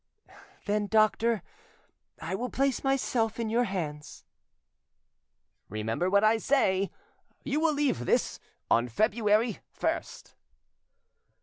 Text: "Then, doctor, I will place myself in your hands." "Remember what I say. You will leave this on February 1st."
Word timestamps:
"Then, 0.65 0.87
doctor, 0.87 1.43
I 2.19 2.33
will 2.33 2.49
place 2.49 2.83
myself 2.83 3.39
in 3.39 3.51
your 3.51 3.65
hands." 3.65 4.25
"Remember 5.69 6.09
what 6.09 6.23
I 6.23 6.39
say. 6.39 6.89
You 7.43 7.59
will 7.59 7.73
leave 7.75 8.07
this 8.07 8.39
on 8.71 8.87
February 8.87 9.59
1st." 9.79 10.33